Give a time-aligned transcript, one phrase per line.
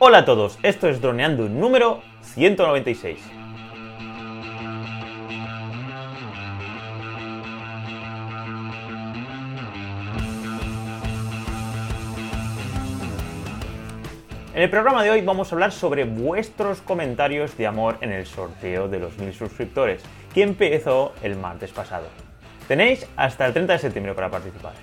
[0.00, 3.18] Hola a todos, esto es Droneando número 196.
[14.54, 18.24] En el programa de hoy vamos a hablar sobre vuestros comentarios de amor en el
[18.24, 20.00] sorteo de los mil suscriptores,
[20.32, 22.06] que empezó el martes pasado.
[22.68, 24.74] Tenéis hasta el 30 de septiembre para participar.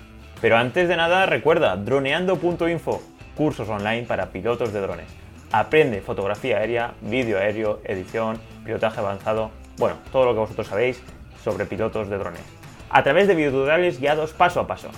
[0.42, 3.00] Pero antes de nada, recuerda droneando.info,
[3.36, 5.06] cursos online para pilotos de drones.
[5.52, 11.00] Aprende fotografía aérea, vídeo aéreo, edición, pilotaje avanzado, bueno, todo lo que vosotros sabéis
[11.44, 12.42] sobre pilotos de drones.
[12.90, 14.88] A través de videotutoriales guiados paso a paso.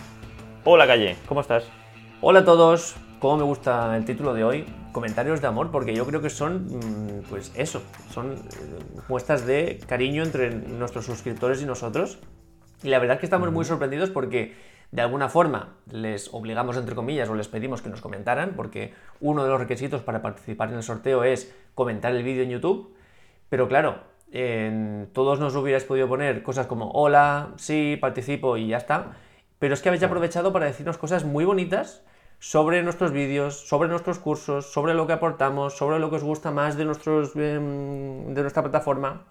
[0.65, 1.65] Hola Calle, ¿cómo estás?
[2.20, 4.65] Hola a todos, ¿cómo me gusta el título de hoy?
[4.93, 8.38] Comentarios de amor, porque yo creo que son, mm, pues eso, son eh,
[9.09, 12.18] muestras de cariño entre nuestros suscriptores y nosotros.
[12.82, 14.55] Y la verdad es que estamos muy sorprendidos porque
[14.91, 19.45] de alguna forma les obligamos, entre comillas, o les pedimos que nos comentaran, porque uno
[19.45, 22.95] de los requisitos para participar en el sorteo es comentar el vídeo en YouTube.
[23.51, 23.98] Pero claro,
[24.32, 29.13] en todos nos hubierais podido poner cosas como hola, sí, participo y ya está.
[29.59, 32.02] Pero es que habéis aprovechado para decirnos cosas muy bonitas
[32.38, 36.51] sobre nuestros vídeos, sobre nuestros cursos, sobre lo que aportamos, sobre lo que os gusta
[36.51, 39.26] más de, nuestros, em, de nuestra plataforma.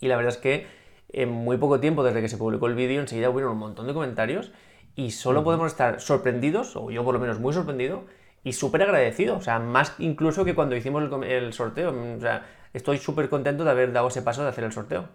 [0.00, 0.66] Y la verdad es que
[1.10, 3.94] en muy poco tiempo desde que se publicó el vídeo enseguida hubo un montón de
[3.94, 4.52] comentarios
[4.98, 8.02] y solo podemos estar sorprendidos, o yo por lo menos muy sorprendido,
[8.42, 11.94] y súper agradecido, o sea, más incluso que cuando hicimos el, el sorteo.
[12.16, 15.08] O sea, estoy súper contento de haber dado ese paso de hacer el sorteo.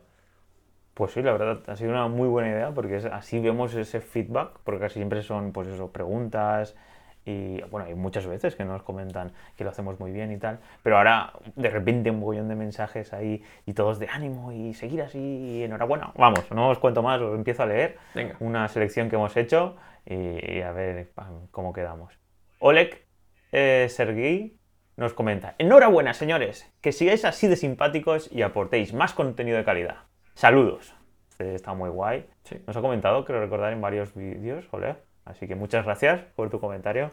[0.93, 4.59] Pues sí, la verdad, ha sido una muy buena idea porque así vemos ese feedback,
[4.63, 6.75] porque casi siempre son, pues eso, preguntas
[7.25, 10.59] y, bueno, hay muchas veces que nos comentan que lo hacemos muy bien y tal,
[10.81, 15.01] pero ahora de repente un mogollón de mensajes ahí y todos de ánimo y seguir
[15.01, 16.11] así y enhorabuena.
[16.15, 18.35] Vamos, no os cuento más, os empiezo a leer Venga.
[18.39, 22.19] una selección que hemos hecho y, y a ver pam, cómo quedamos.
[22.59, 23.05] Oleg
[23.51, 24.57] eh, Sergei
[24.95, 29.97] nos comenta, enhorabuena señores, que sigáis así de simpáticos y aportéis más contenido de calidad.
[30.35, 30.95] Saludos.
[31.29, 32.27] Este está muy guay.
[32.43, 32.57] Sí.
[32.67, 34.97] Nos ha comentado, creo recordar, en varios vídeos, Oleg.
[35.25, 37.11] Así que muchas gracias por tu comentario.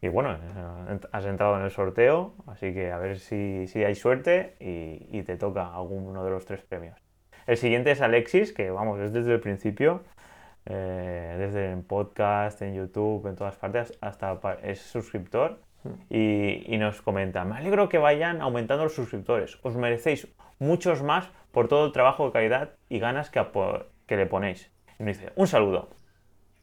[0.00, 3.94] Y bueno, eh, has entrado en el sorteo, así que a ver si, si hay
[3.94, 6.98] suerte y, te toca alguno de los tres premios.
[7.46, 10.02] El siguiente es Alexis, que vamos, es desde el principio,
[10.66, 15.58] eh, desde en podcast, en YouTube, en todas partes, hasta es suscriptor
[16.10, 20.28] y, nos comenta, me alegro que vayan aumentando los suscriptores, os merecéis
[20.58, 23.42] muchos más por todo el trabajo de calidad y ganas que,
[24.06, 24.70] que le ponéis.
[24.98, 25.88] Y nos dice, un saludo.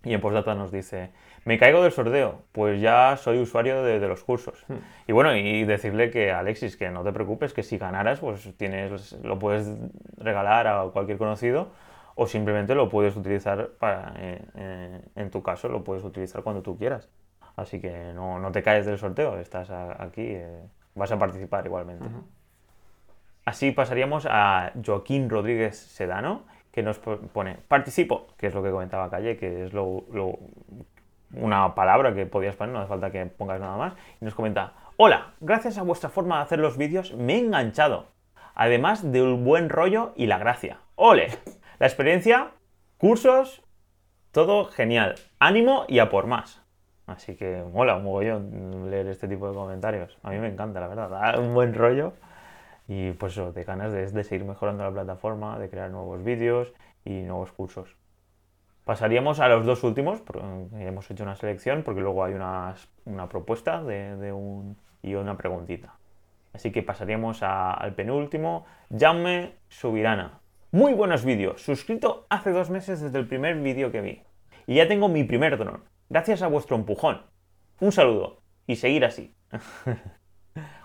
[0.03, 1.11] Y en postdata nos dice,
[1.45, 4.65] me caigo del sorteo, pues ya soy usuario de, de los cursos.
[5.07, 9.13] Y bueno, y decirle que Alexis, que no te preocupes, que si ganaras, pues tienes,
[9.23, 9.69] lo puedes
[10.17, 11.69] regalar a cualquier conocido
[12.15, 16.61] o simplemente lo puedes utilizar para, eh, eh, en tu caso, lo puedes utilizar cuando
[16.63, 17.07] tú quieras.
[17.55, 20.63] Así que no, no te caes del sorteo, estás a- aquí, eh,
[20.95, 22.05] vas a participar igualmente.
[23.45, 28.71] Así pasaríamos a Joaquín Rodríguez Sedano, que nos po- pone participo, que es lo que
[28.71, 30.37] comentaba Calle, que es lo, lo-
[31.33, 33.93] una palabra que podías poner, no hace falta que pongas nada más.
[34.21, 38.07] Y nos comenta, hola, gracias a vuestra forma de hacer los vídeos me he enganchado,
[38.53, 40.79] además del buen rollo y la gracia.
[40.95, 41.29] ¡Ole!
[41.79, 42.51] La experiencia,
[42.97, 43.63] cursos,
[44.31, 45.15] todo genial.
[45.39, 46.61] Ánimo y a por más.
[47.07, 50.17] Así que mola un mogollón leer este tipo de comentarios.
[50.23, 51.09] A mí me encanta, la verdad.
[51.09, 52.13] Da un buen rollo.
[52.93, 56.73] Y pues eso, de ganas de, de seguir mejorando la plataforma, de crear nuevos vídeos
[57.05, 57.95] y nuevos cursos.
[58.83, 60.41] Pasaríamos a los dos últimos, porque
[60.85, 65.95] hemos hecho una selección, porque luego hay unas- una propuesta de, un, y una preguntita.
[66.51, 70.41] Así que pasaríamos al penúltimo, Jaume Subirana.
[70.71, 74.21] Muy buenos vídeos, suscrito hace dos meses desde el primer vídeo que vi.
[74.67, 77.21] Y ya tengo mi primer dron, gracias a vuestro empujón.
[77.79, 79.33] Un saludo y seguir así.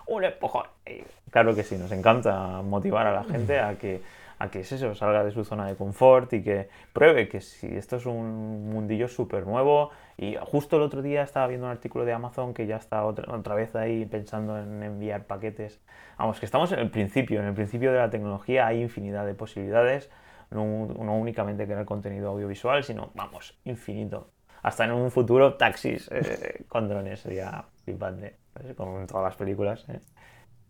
[0.07, 0.65] un empujón.
[0.85, 4.01] Eh, Claro que sí, nos encanta motivar a la gente a que,
[4.39, 7.67] a que es eso, salga de su zona de confort y que pruebe que si
[7.67, 9.91] esto es un mundillo súper nuevo.
[10.17, 13.35] Y justo el otro día estaba viendo un artículo de Amazon que ya está otra,
[13.35, 15.81] otra vez ahí pensando en enviar paquetes.
[16.17, 19.33] Vamos, que estamos en el principio, en el principio de la tecnología hay infinidad de
[19.35, 20.09] posibilidades,
[20.49, 24.29] no, no únicamente crear contenido audiovisual, sino, vamos, infinito.
[24.63, 28.37] Hasta en un futuro taxis eh, con drones sería flipante,
[28.75, 29.85] como en todas las películas.
[29.89, 29.99] ¿eh?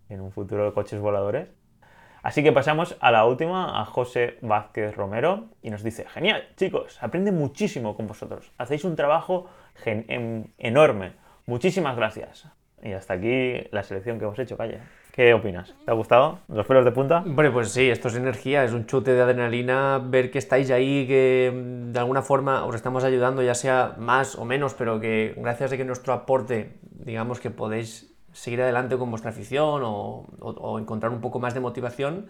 [0.10, 1.50] en un futuro coches voladores.
[2.24, 6.98] Así que pasamos a la última, a José Vázquez Romero, y nos dice, genial, chicos,
[7.04, 8.52] aprende muchísimo con vosotros.
[8.58, 9.50] Hacéis un trabajo
[9.86, 11.14] en- enorme.
[11.46, 12.48] Muchísimas gracias.
[12.82, 14.80] Y hasta aquí la selección que hemos hecho, Calle.
[15.18, 15.74] ¿Qué opinas?
[15.84, 16.42] ¿Te ha gustado?
[16.48, 17.24] ¿Los pelos de punta?
[17.26, 21.08] Hombre, pues sí, esto es energía, es un chute de adrenalina, ver que estáis ahí,
[21.08, 25.34] que mm, de alguna forma os estamos ayudando, ya sea más o menos, pero que
[25.36, 31.12] gracias a que nuestro aporte, digamos que podéis seguir adelante con vuestra afición o, encontrar
[31.12, 32.28] un poco más de motivación,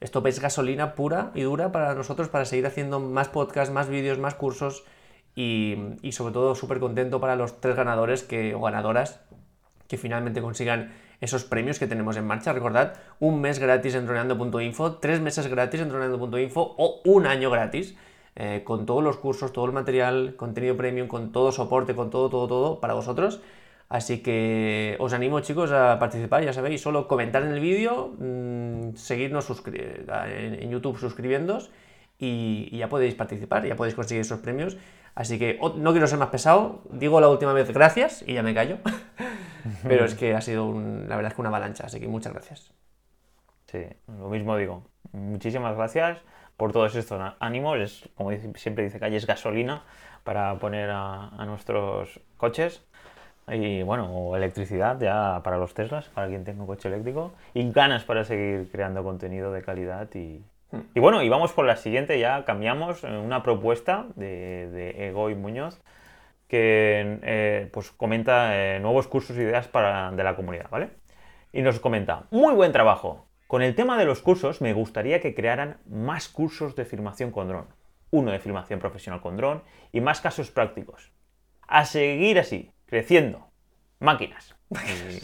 [0.00, 4.18] esto es gasolina pura y dura para nosotros para seguir haciendo más podcasts, más vídeos,
[4.18, 4.84] más cursos
[5.34, 5.76] y,
[6.12, 9.20] sobre todo súper contento para los tres ganadores que, o ganadoras
[9.88, 12.52] que finalmente consigan esos premios que tenemos en marcha.
[12.52, 17.96] Recordad, un mes gratis en droneando.info, tres meses gratis en droneando.info o un año gratis.
[18.36, 22.30] Eh, con todos los cursos, todo el material, contenido premium, con todo soporte, con todo,
[22.30, 23.40] todo, todo para vosotros.
[23.88, 28.94] Así que os animo chicos a participar, ya sabéis, solo comentar en el vídeo, mm,
[28.94, 31.70] seguirnos en, YouTube suscribiéndoos
[32.18, 34.76] y, ya podéis participar, ya podéis conseguir esos premios.
[35.16, 38.54] Así que no quiero ser más pesado, digo la última vez gracias y ya me
[38.54, 38.78] callo.
[39.82, 42.72] Pero es que ha sido, la verdad es que una avalancha, así que muchas gracias.
[43.66, 44.84] Sí, lo mismo digo.
[45.12, 46.18] Muchísimas gracias
[46.56, 48.08] por todos estos ánimos.
[48.14, 49.82] como siempre dice Calle, es gasolina
[50.24, 52.84] para poner a nuestros coches
[53.52, 58.04] y bueno, electricidad ya para los Teslas, para quien tenga un coche eléctrico, y ganas
[58.04, 60.08] para seguir creando contenido de calidad.
[60.14, 60.80] Y, hmm.
[60.94, 65.30] y bueno, y vamos por la siguiente, ya cambiamos eh, una propuesta de, de Ego
[65.30, 65.80] y Muñoz
[66.50, 70.90] que eh, pues comenta eh, nuevos cursos e ideas para, de la comunidad, ¿vale?
[71.52, 73.28] Y nos comenta, muy buen trabajo.
[73.46, 77.48] Con el tema de los cursos me gustaría que crearan más cursos de filmación con
[77.48, 77.68] dron,
[78.10, 79.62] uno de filmación profesional con dron
[79.92, 81.12] y más casos prácticos.
[81.68, 83.46] A seguir así, creciendo.
[84.00, 84.56] Máquinas.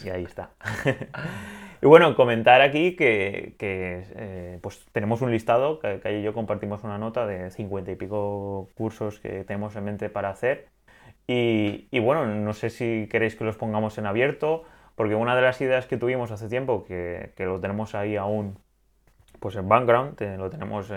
[0.04, 0.50] Y, ahí está.
[1.82, 7.26] y bueno, comentar aquí que, eh, pues tenemos un listado, que, yo compartimos una nota
[7.26, 10.68] de 50 y pico cursos que tenemos en mente para hacer.
[11.28, 14.64] Y, bueno, no sé si queréis que los pongamos en abierto,
[14.94, 18.58] porque una de las ideas que tuvimos hace tiempo, que, lo tenemos ahí aún
[19.40, 20.90] pues en background, lo tenemos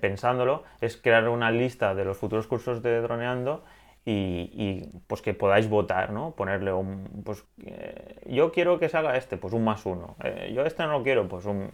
[0.00, 3.64] pensándolo, es crear una lista de los futuros cursos de droneando
[4.04, 6.32] y, pues que podáis votar, ¿no?
[6.32, 10.16] Ponerle un, pues eh, yo quiero que se haga este, pues un más uno.
[10.24, 11.70] Eh, yo este no lo quiero, pues un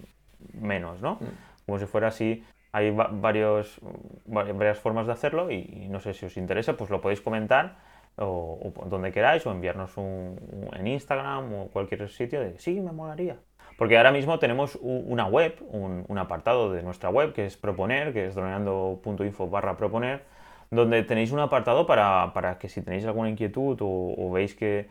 [0.53, 1.15] menos, ¿no?
[1.15, 1.65] Mm.
[1.67, 2.45] Como si fuera así.
[2.73, 3.81] Hay varios,
[4.27, 7.79] varias formas de hacerlo y, no sé si os interesa, pues lo podéis comentar
[8.19, 10.39] o, donde queráis o enviarnos un,
[10.73, 13.37] en Instagram o cualquier sitio de sí, me molaría.
[13.79, 18.27] Porque ahora mismo tenemos una web, un, apartado de nuestra web que es proponer, que
[18.27, 20.23] es droneando.info barra proponer
[20.71, 24.89] donde tenéis un apartado para, que si tenéis alguna inquietud o, veis que,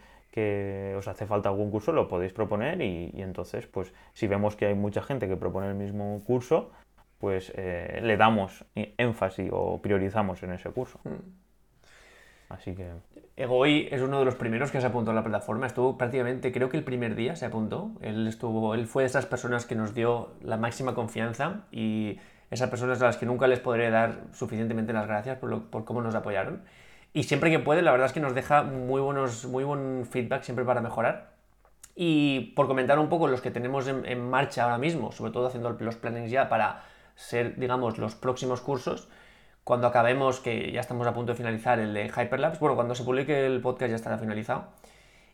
[0.98, 4.75] os hace falta algún curso, lo podéis proponer y, entonces, pues si vemos que hay
[4.75, 6.71] mucha gente que propone el mismo curso,
[7.25, 11.00] pues eh, le damos énfasis o priorizamos en ese curso.
[11.04, 11.24] Hmm.
[12.50, 12.88] Así que...
[13.36, 15.66] Egoy es uno de los primeros que se apuntó a la plataforma.
[15.66, 17.94] Estuvo prácticamente, creo que el primer día se apuntó.
[18.01, 22.19] Él, estuvo, él fue de esas personas que nos dio la máxima confianza y
[22.51, 26.04] esas personas a las que nunca les podré dar suficientemente las gracias por, por cómo
[26.04, 26.62] nos apoyaron.
[27.12, 30.44] Y siempre que puede, la verdad es que nos deja muy, buenos, muy buen feedback
[30.44, 31.31] siempre para mejorar.
[31.95, 35.75] Y por comentar un poco los que tenemos en, marcha ahora mismo, sobre todo haciendo
[35.80, 36.83] los plannings ya para
[37.16, 39.08] ser, digamos, los próximos cursos,
[39.64, 43.04] cuando acabemos, que ya estamos a punto de finalizar el de Hyperlapse, bueno, cuando se
[43.04, 44.68] publique el podcast ya estará finalizado,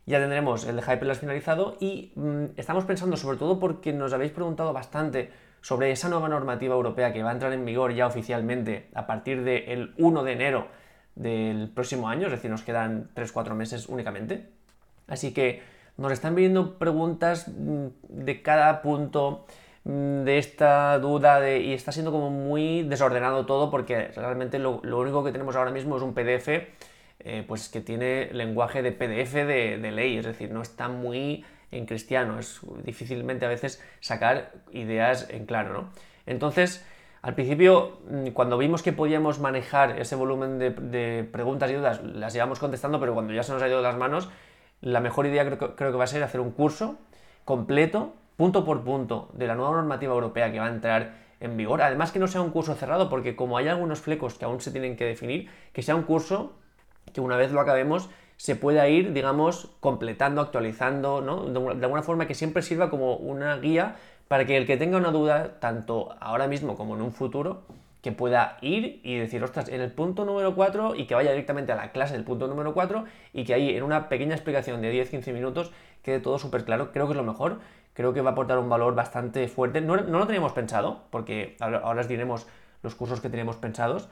[0.05, 4.31] ya tendremos el de Hyperlapse finalizado y mm, estamos pensando sobre todo porque nos habéis
[4.31, 5.31] preguntado bastante
[5.61, 9.43] sobre esa nueva normativa europea que va a entrar en vigor ya oficialmente a partir
[9.43, 10.67] del 1 de enero
[11.15, 14.49] del próximo año, es decir, nos quedan 3-4 meses únicamente.
[15.07, 15.61] Así que
[15.97, 19.45] nos están viniendo preguntas mm, de cada punto
[19.83, 25.31] de esta duda y está siendo como muy desordenado todo porque realmente lo, único que
[25.31, 26.47] tenemos ahora mismo es un PDF
[27.23, 31.45] eh, pues que tiene lenguaje de PDF de, de ley, es decir, no está muy
[31.71, 32.39] en cristiano.
[32.39, 35.89] Es difícilmente a veces sacar ideas en claro, ¿no?
[36.25, 36.85] Entonces,
[37.21, 42.33] al principio, mm, cuando vimos que podíamos manejar ese volumen de, preguntas y dudas, las
[42.33, 44.29] llevamos contestando, pero cuando ya se nos ha ido de las manos,
[44.81, 46.97] la mejor idea creo, creo que va a ser hacer un curso
[47.45, 51.83] completo, punto por punto, de la nueva normativa europea que va a entrar en vigor.
[51.83, 54.71] Además que no sea un curso cerrado, porque como hay algunos flecos que aún se
[54.71, 56.53] tienen que definir, que sea un curso
[57.13, 61.43] que una vez lo acabemos se pueda ir, digamos, completando, actualizando, ¿no?
[61.75, 65.11] De, alguna forma que siempre sirva como una guía para que el que tenga una
[65.11, 67.61] duda, tanto ahora mismo como en un futuro,
[68.01, 71.73] que pueda ir y decir, ostras, en el punto número 4 y que vaya directamente
[71.73, 74.91] a la clase del punto número 4 y que ahí en una pequeña explicación de
[74.91, 75.71] 10-15 minutos
[76.01, 76.91] quede todo súper claro.
[76.91, 77.59] Creo que es lo mejor,
[78.01, 79.79] creo que va a aportar un valor bastante fuerte.
[79.79, 82.47] No, lo teníamos pensado, porque ahora, os diremos
[82.81, 84.09] los cursos que teníamos pensados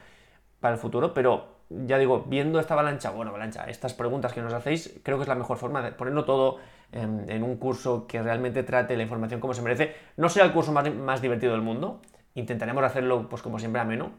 [0.60, 4.52] para el futuro, pero ya digo, viendo esta avalancha, bueno, avalancha, estas preguntas que nos
[4.52, 6.58] hacéis, creo que es la mejor forma de ponerlo todo
[6.92, 9.94] en, un curso que realmente trate la información como se merece.
[10.16, 12.00] No sea el curso más, divertido del mundo,
[12.34, 14.10] intentaremos hacerlo, pues como siempre, ameno,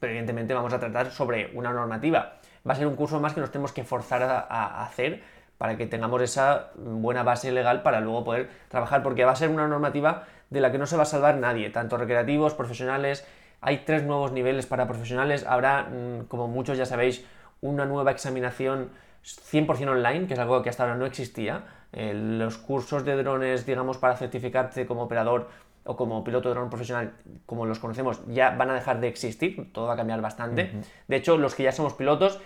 [0.00, 2.38] pero evidentemente vamos a tratar sobre una normativa.
[2.66, 5.22] Va a ser un curso más que nos tenemos que forzar a, hacer
[5.62, 9.48] para que tengamos esa buena base legal para luego poder trabajar, porque va a ser
[9.48, 13.24] una normativa de la que no se va a salvar nadie, tanto recreativos, profesionales.
[13.60, 15.46] Hay tres nuevos niveles para profesionales.
[15.46, 17.24] Habrá, mm, como muchos ya sabéis,
[17.60, 18.90] una nueva examinación
[19.22, 21.62] 100% online, que es algo que hasta ahora no existía.
[21.92, 25.48] Eh, los cursos de drones, digamos, para certificarte como operador
[25.84, 27.12] o como piloto de dron profesional,
[27.46, 30.72] como los conocemos, ya van a dejar de existir, todo va a cambiar bastante.
[31.06, 32.40] De hecho, los que ya somos pilotos,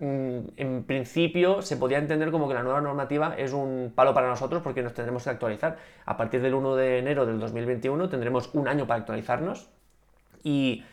[0.00, 4.62] en principio se podría entender como que la nueva normativa es un palo para nosotros
[4.62, 5.76] porque nos tendremos que actualizar.
[6.06, 9.68] A partir del 1 de enero del 2021 tendremos un año para actualizarnos
[10.42, 10.84] y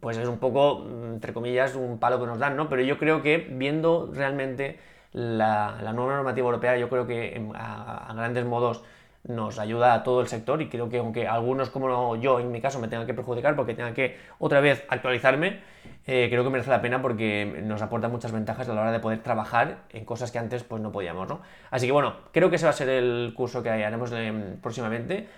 [0.00, 2.68] pues es un poco, entre comillas, un palo que nos dan, ¿no?
[2.68, 4.78] Pero yo creo que viendo realmente
[5.12, 8.82] la, nueva normativa europea, yo creo que a grandes modos
[9.24, 12.60] nos ayuda a todo el sector y creo que aunque algunos como yo en mi
[12.60, 15.60] caso me tengan que perjudicar porque tenga que otra vez actualizarme,
[16.06, 18.98] eh, creo que merece la pena porque nos aporta muchas ventajas a la hora de
[18.98, 21.40] poder trabajar en cosas que antes pues no podíamos, ¿no?
[21.70, 25.28] Así que bueno, creo que ese va a ser el curso que haremos eh, próximamente.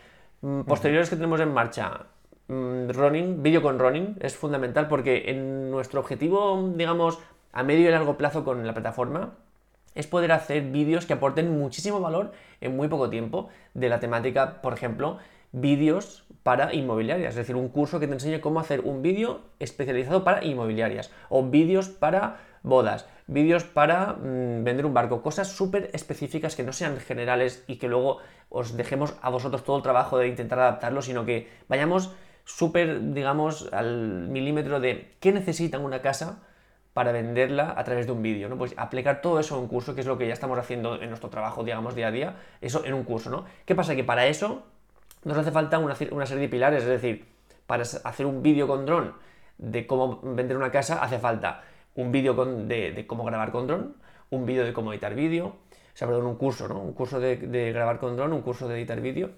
[0.41, 2.07] Mm, posteriores que tenemos en marcha,
[2.49, 7.19] mm, running, vídeo con running, es fundamental porque en nuestro objetivo, digamos,
[7.53, 9.35] a medio y largo plazo con la plataforma,
[9.95, 14.61] es poder hacer vídeos que aporten muchísimo valor en muy poco tiempo de la temática,
[14.61, 15.19] por ejemplo,
[15.55, 20.25] vídeos para inmobiliarias, es decir, un curso que te enseñe cómo hacer un vídeo especializado
[20.25, 26.57] para inmobiliarias o vídeos para bodas, vídeos para mm, vender un barco, cosas súper específicas
[26.57, 28.19] que no sean generales y que luego
[28.49, 32.13] os dejemos a vosotros todo el trabajo de intentar adaptarlo, sino que vayamos
[32.45, 36.43] súper, digamos, al milímetro de qué necesita una casa
[36.93, 38.59] para venderla a través de un vídeo, ¿no?
[38.59, 41.09] Pues aplicar todo eso en un curso, que es lo que ya estamos haciendo en
[41.09, 43.45] nuestro trabajo, digamos, día a día, eso en un curso, ¿no?
[43.65, 43.97] ¿Qué pasa?
[43.97, 44.65] Que para eso
[45.25, 47.27] nos hace falta una, serie de pilares, es decir,
[47.67, 49.15] para hacer un vídeo con dron
[49.59, 51.63] de cómo vender una casa, hace falta
[51.95, 53.97] un vídeo de, cómo grabar con dron,
[54.31, 56.81] un vídeo de cómo editar vídeo, o sea, perdón, un curso, ¿no?
[56.81, 59.31] Un curso de, de grabar con dron, un curso de editar vídeo,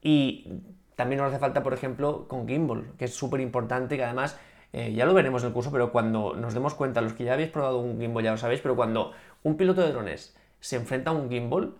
[0.00, 0.62] y
[0.96, 4.38] también nos hace falta, por ejemplo, con gimbal, que es súper importante, que además
[4.72, 7.34] eh, ya lo veremos en el curso, pero cuando nos demos cuenta, los que ya
[7.34, 11.10] habéis probado un gimbal ya lo sabéis, pero cuando un piloto de drones se enfrenta
[11.10, 11.74] a un gimbal,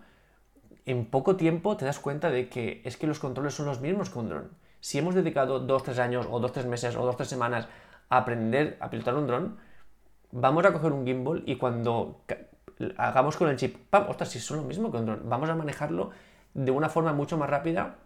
[0.89, 4.09] en poco tiempo te das cuenta de que es que los controles son los mismos
[4.09, 4.49] que un dron.
[4.79, 7.67] Si hemos dedicado 2-3 años, o 2-3 meses, o 2-3 semanas
[8.09, 9.57] a aprender a pilotar un dron,
[10.31, 12.21] vamos a coger un gimbal y cuando
[12.97, 14.09] hagamos con el chip, ¡pam!
[14.09, 14.29] ¡Ostras!
[14.29, 16.09] Si son lo mismo que un dron, vamos a manejarlo
[16.55, 17.97] de una forma mucho más rápida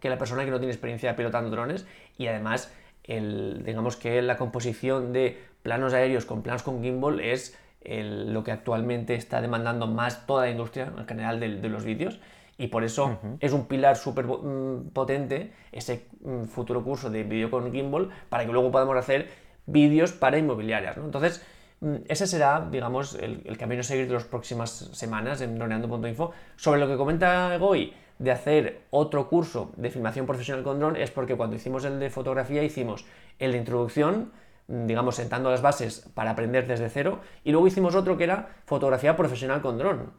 [0.00, 1.86] que la persona que no tiene experiencia pilotando drones
[2.18, 2.72] y además
[3.06, 9.14] digamos que la composición de planos aéreos con planos con gimbal es lo que actualmente
[9.14, 12.18] está demandando más toda la industria en general de, los vídeos
[12.56, 17.50] y por eso es un pilar súper mm, potente ese mm, futuro curso de vídeo
[17.50, 19.28] con gimbal para que luego podamos hacer
[19.66, 20.96] vídeos para inmobiliarias.
[20.96, 21.44] Entonces,
[21.80, 26.32] mm, ese será, digamos, el, camino a seguir de las próximas semanas en droneando.info.
[26.56, 31.10] Sobre lo que comenta Goy, de hacer otro curso de filmación profesional con dron es
[31.10, 33.04] porque cuando hicimos el de fotografía hicimos
[33.38, 34.30] el de introducción,
[34.68, 39.16] digamos, sentando las bases para aprender desde cero, y luego hicimos otro que era fotografía
[39.16, 40.12] profesional con dron,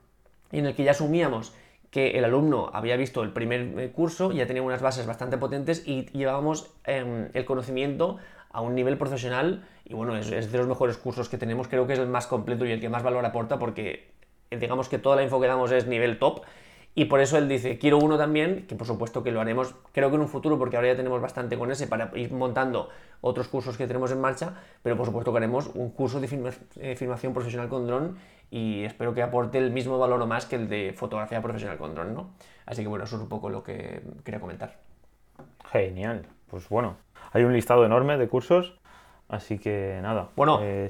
[0.51, 1.53] en el que ya asumíamos
[1.91, 5.87] que el alumno había visto el primer eh, curso, ya tenía unas bases bastante potentes
[5.87, 8.17] y llevábamos em, el conocimiento
[8.51, 9.65] a un nivel profesional.
[9.85, 12.27] Y bueno, es, es, de los mejores cursos que tenemos, creo que es el más
[12.27, 14.11] completo y el que más valor aporta porque
[14.51, 16.41] eh, digamos que toda la info que damos es nivel top
[16.97, 20.09] y por eso él dice, quiero uno también, que por supuesto que lo haremos, creo
[20.09, 23.49] que en un futuro, porque ahora ya tenemos bastante con ese para ir montando otros
[23.49, 27.33] cursos que tenemos en marcha, pero por supuesto que haremos un curso de eh, filmación
[27.33, 28.15] profesional con dron
[28.49, 31.95] y espero que aporte el mismo valor o más que el de fotografía profesional con
[31.95, 32.29] dron, ¿no?
[32.65, 34.77] Así que bueno, eso es un poco lo que quería comentar.
[35.71, 36.95] Genial, pues bueno,
[37.33, 38.79] hay un listado enorme de cursos
[39.27, 40.29] Así que nada.
[40.35, 40.89] Bueno, eh,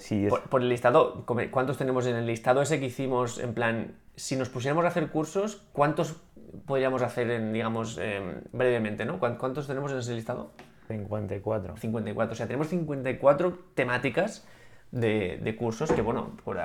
[0.50, 4.50] por, el listado, ¿cuántos tenemos en el listado ese que hicimos en plan, si nos
[4.50, 6.18] pusiéramos a hacer cursos, ¿cuántos
[6.65, 9.20] podríamos hacer en, digamos, em, brevemente, ¿no?
[9.20, 10.51] ¿Cuántos tenemos en ese listado?
[10.88, 11.77] 54.
[11.77, 14.46] 54, o sea, tenemos 54 temáticas
[14.92, 16.58] de, cursos que, bueno, por,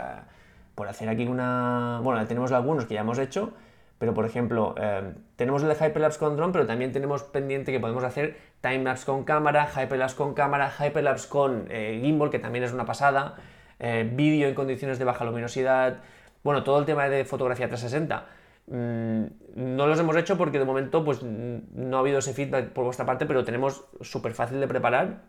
[0.74, 2.00] por hacer aquí una...
[2.02, 3.52] Bueno, tenemos algunos que ya hemos hecho,
[4.00, 7.78] pero, por ejemplo, em, tenemos el de Hyperlapse con drone, pero también tenemos pendiente que
[7.78, 12.72] podemos hacer timelapse con cámara, Hyperlapse con cámara, Hyperlapse con eh, gimbal, que también es
[12.72, 13.34] una pasada,
[13.78, 15.98] eh, vídeo en condiciones de baja luminosidad,
[16.42, 18.24] bueno, todo el tema de fotografía 360.
[18.68, 22.84] Mm, no los hemos hecho porque de momento pues, no ha habido ese feedback por
[22.84, 25.24] vuestra parte, pero tenemos súper fácil de preparar.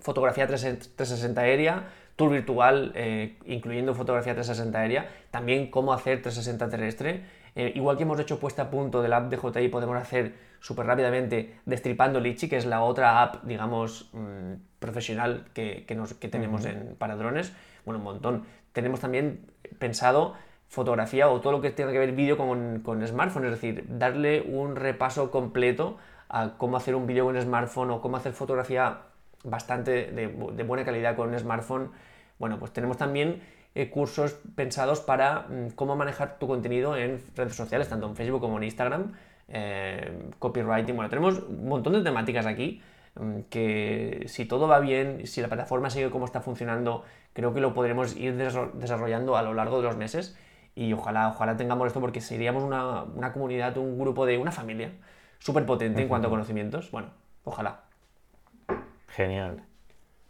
[0.00, 1.84] Fotografía 360 aérea,
[2.16, 8.04] tour virtual, eh, incluyendo fotografía 360 aérea, también cómo hacer 360 terrestre eh, igual que
[8.04, 12.48] hemos hecho puesta a punto del app de JI, podemos hacer súper rápidamente Destripando Litchi,
[12.48, 17.52] que es la otra app, digamos, mm, profesional que, que, tenemos en, para drones.
[17.84, 18.44] Bueno, un montón.
[18.72, 19.40] Tenemos también
[19.80, 20.34] pensado
[20.68, 24.42] fotografía o todo lo que tenga que ver vídeo con, con smartphone, es decir, darle
[24.42, 25.98] un repaso completo
[26.28, 29.00] a cómo hacer un vídeo con smartphone o cómo hacer fotografía
[29.42, 30.28] bastante de,
[30.62, 31.90] buena calidad con un smartphone.
[32.38, 33.42] Bueno, pues tenemos también
[33.78, 38.40] eh, cursos pensados para mm, cómo manejar tu contenido en redes sociales, tanto en Facebook
[38.40, 39.12] como en Instagram,
[39.46, 40.96] eh, copywriting.
[40.96, 42.82] Bueno, tenemos un montón de temáticas aquí
[43.14, 47.04] mm, que si todo va bien, si la plataforma sigue como está funcionando,
[47.34, 50.36] creo que lo podremos ir desarrollando a lo largo de los meses
[50.74, 54.90] y ojalá, ojalá tengamos esto porque seríamos una, una comunidad, un grupo de una familia
[55.38, 56.90] súper potente en cuanto a conocimientos.
[56.90, 57.10] Bueno,
[57.44, 57.82] ojalá.
[59.06, 59.62] Genial.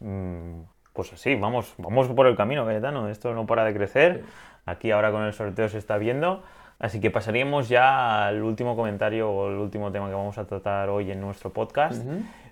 [0.00, 0.60] Mm,
[0.98, 3.08] pues así, vamos, vamos por el camino, Cayetano.
[3.08, 4.24] Esto no para de crecer.
[4.66, 6.42] Aquí ahora con el sorteo se está viendo.
[6.80, 10.88] Así que pasaríamos ya al último comentario o el último tema que vamos a tratar
[10.88, 12.04] hoy en nuestro podcast.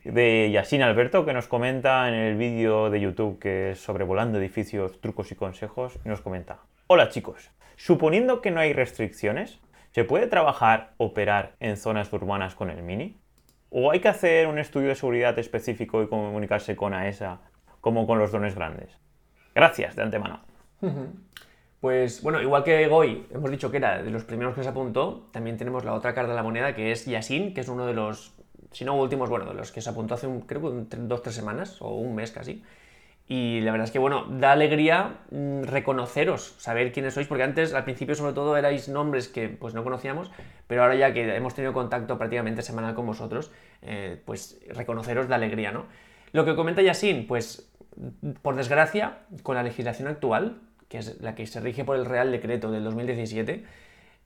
[0.04, 5.00] De Yasin Alberto, que nos comenta en el vídeo de YouTube que es sobrevolando edificios,
[5.00, 5.98] trucos y consejos.
[6.04, 9.58] Y nos comenta: Hola chicos, suponiendo que no hay restricciones,
[9.90, 13.16] ¿Se puede trabajar, operar en zonas urbanas con el Mini?
[13.70, 17.40] ¿O hay que hacer un estudio de seguridad específico y comunicarse con AESA
[17.86, 18.90] como con los drones grandes?
[19.54, 20.40] Gracias de antemano.
[21.78, 25.28] Pues bueno, igual que Goy, hemos dicho que era de los primeros que se apuntó,
[25.30, 27.92] también tenemos la otra carta de la moneda que es Yasin, que es uno de
[27.92, 28.32] los,
[28.72, 31.36] si no últimos, bueno, de los que se apuntó hace un, creo que dos, tres
[31.36, 32.64] semanas o un mes casi.
[33.28, 37.74] Y la verdad es que, bueno, da alegría mm, reconoceros, saber quiénes sois, porque antes,
[37.74, 40.32] al principio, sobre todo, erais nombres que pues no conocíamos,
[40.66, 43.52] pero ahora ya que hemos tenido contacto prácticamente semanal con vosotros,
[43.82, 45.84] eh, pues reconoceros da alegría, ¿no?
[46.32, 47.70] Lo que comenta Yasin, pues,
[48.42, 52.30] por desgracia, con la legislación actual, que es la que se rige por el Real
[52.30, 53.64] Decreto del 2017,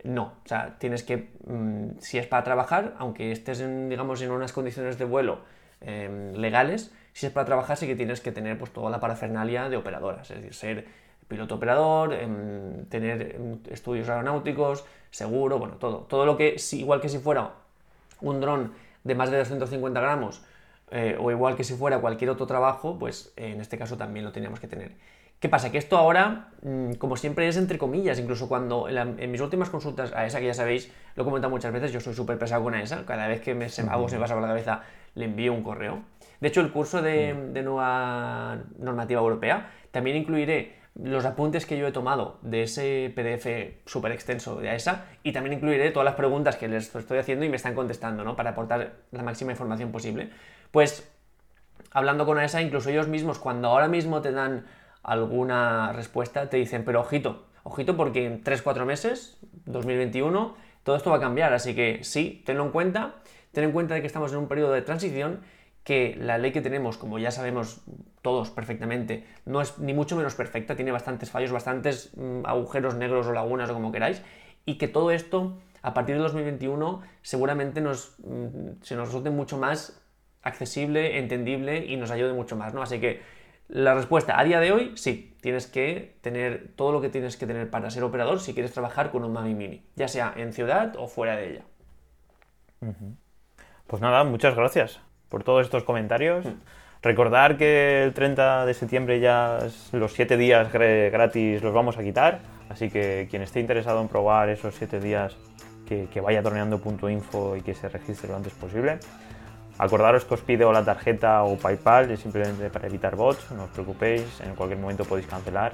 [0.04, 4.30] no, o sea, tienes que, mm, si es para trabajar, aunque estés, en, digamos, en
[4.30, 5.40] unas condiciones de vuelo
[5.82, 9.68] em, legales, si es para trabajar, sí que tienes que tener pues, toda la parafernalia
[9.68, 10.86] de operadoras, es decir, ser
[11.28, 16.00] piloto operador, em, tener em, estudios aeronáuticos, seguro, bueno, todo.
[16.00, 17.52] Todo lo que, igual que si fuera
[18.20, 18.72] un dron
[19.04, 20.42] de más de 250 gramos,
[20.90, 24.32] eh, o igual que si fuera cualquier otro trabajo, pues en este caso también lo
[24.32, 24.92] teníamos que tener.
[25.40, 25.72] ¿Qué pasa?
[25.72, 30.12] Que esto ahora, mm, como siempre, es entre comillas, incluso cuando en, mis últimas consultas
[30.12, 32.74] a esa, que ya sabéis, lo he comentado muchas veces, yo soy súper pesado con
[32.74, 34.82] esa, cada vez que me, se, algo se me pasa por la cabeza,
[35.14, 36.02] le envío un correo.
[36.40, 41.92] De hecho, el curso de, nueva normativa europea también incluiré los apuntes que yo he
[41.92, 46.68] tomado de ese PDF súper extenso de AESA y también incluiré todas las preguntas que
[46.68, 48.36] les estoy haciendo y me están contestando, ¿no?
[48.36, 50.30] Para aportar la máxima información posible.
[50.70, 51.08] Pues,
[51.92, 54.66] hablando con AESA, incluso ellos mismos, cuando ahora mismo te dan
[55.02, 61.16] alguna respuesta, te dicen, pero ojito, ojito porque en 3-4 meses, 2021, todo esto va
[61.16, 63.14] a cambiar, así que sí, tenlo en cuenta,
[63.52, 65.40] ten en cuenta de que estamos en un periodo de transición
[65.84, 67.82] que la ley que tenemos, como ya sabemos
[68.22, 73.26] todos perfectamente, no es ni mucho menos perfecta, tiene bastantes fallos, bastantes mm, agujeros negros
[73.26, 74.22] o lagunas o como queráis,
[74.66, 79.56] y que todo esto a partir de 2021 seguramente nos, mm, se nos resulte mucho
[79.56, 80.02] más
[80.42, 82.82] accesible, entendible y nos ayude mucho más, ¿no?
[82.82, 83.22] Así que
[83.68, 87.46] la respuesta a día de hoy, sí, tienes que tener todo lo que tienes que
[87.46, 90.94] tener para ser operador si quieres trabajar con un Mami Mini, ya sea en ciudad
[90.98, 91.64] o fuera de ella.
[93.86, 96.44] Pues nada, muchas gracias por todos estos comentarios.
[96.44, 96.50] Mm.
[97.02, 99.58] Recordar que el 30 de septiembre ya
[99.92, 104.50] los 7 días gratis los vamos a quitar, así que quien esté interesado en probar
[104.50, 105.34] esos 7 días,
[105.88, 108.98] que, que vaya torneando.info y que se registre lo antes posible.
[109.78, 113.64] Acordaros que os pide o la tarjeta o PayPal, es simplemente para evitar bots, no
[113.64, 115.72] os preocupéis, en cualquier momento podéis cancelar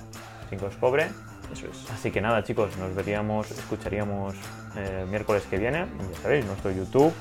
[0.48, 1.10] sin que os cobre.
[1.52, 1.90] Eso es.
[1.90, 4.36] Así que nada, chicos, nos veríamos, escucharíamos
[4.76, 7.12] eh, miércoles que viene, ya sabéis, nuestro YouTube,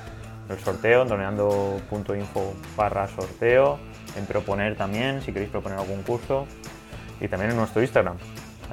[0.50, 3.80] el sorteo, doneando.info barra sorteo,
[4.16, 6.48] en proponer también, si queréis proponer algún curso,
[7.20, 8.18] y también en nuestro Instagram.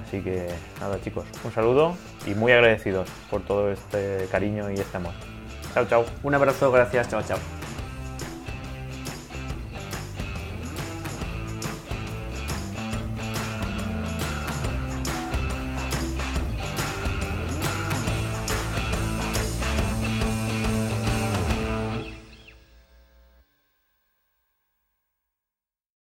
[0.03, 0.49] Así que
[0.81, 1.95] nada chicos, un saludo
[2.27, 5.13] y muy agradecidos por todo este cariño y este amor.
[5.75, 6.05] Chao, chao.
[6.23, 7.62] Un abrazo, gracias, chao, chao.